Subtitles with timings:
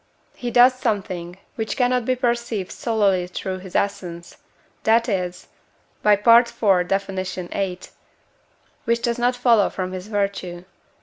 [0.33, 4.37] he does something, which cannot be perceived solely through his essence,
[4.81, 5.47] that is
[6.01, 6.87] (by IV.
[6.87, 7.05] Def.
[7.05, 7.79] viii.),
[8.85, 10.63] which does not follow from his virtue.